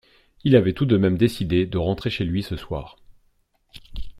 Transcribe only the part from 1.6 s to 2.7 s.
de rentrer chez lui ce